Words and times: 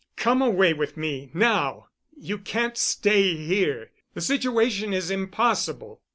"Come 0.15 0.41
away 0.41 0.73
with 0.73 0.97
me—now. 0.97 1.87
You 2.17 2.39
can't 2.39 2.75
stay 2.75 3.35
here. 3.35 3.91
The 4.15 4.21
situation 4.21 4.95
is 4.95 5.11
impossible." 5.11 6.01